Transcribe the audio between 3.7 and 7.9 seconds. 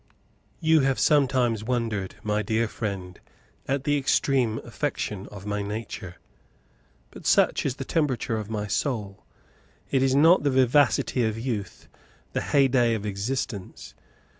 the extreme affection of my nature. But such is the